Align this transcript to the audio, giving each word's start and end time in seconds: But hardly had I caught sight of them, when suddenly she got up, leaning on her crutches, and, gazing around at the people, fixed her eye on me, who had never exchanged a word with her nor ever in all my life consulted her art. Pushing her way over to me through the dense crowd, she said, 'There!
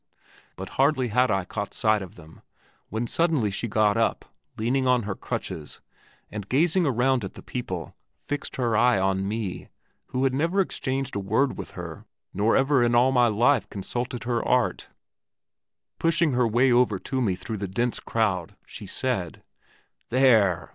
But 0.55 0.69
hardly 0.81 1.09
had 1.09 1.29
I 1.29 1.45
caught 1.45 1.75
sight 1.75 2.01
of 2.01 2.15
them, 2.15 2.41
when 2.89 3.05
suddenly 3.05 3.51
she 3.51 3.67
got 3.67 3.97
up, 3.97 4.25
leaning 4.57 4.87
on 4.87 5.03
her 5.03 5.13
crutches, 5.13 5.79
and, 6.31 6.49
gazing 6.49 6.87
around 6.87 7.23
at 7.23 7.35
the 7.35 7.43
people, 7.43 7.95
fixed 8.25 8.55
her 8.55 8.75
eye 8.75 8.97
on 8.97 9.27
me, 9.27 9.69
who 10.07 10.23
had 10.23 10.33
never 10.33 10.59
exchanged 10.59 11.15
a 11.15 11.19
word 11.19 11.55
with 11.55 11.73
her 11.73 12.07
nor 12.33 12.57
ever 12.57 12.81
in 12.81 12.95
all 12.95 13.11
my 13.11 13.27
life 13.27 13.69
consulted 13.69 14.23
her 14.23 14.43
art. 14.43 14.89
Pushing 15.99 16.31
her 16.31 16.47
way 16.47 16.71
over 16.71 16.97
to 16.97 17.21
me 17.21 17.35
through 17.35 17.57
the 17.57 17.67
dense 17.67 17.99
crowd, 17.99 18.55
she 18.65 18.87
said, 18.87 19.43
'There! 20.09 20.69